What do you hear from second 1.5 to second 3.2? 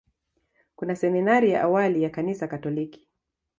ya awali ya Kanisa Katoliki.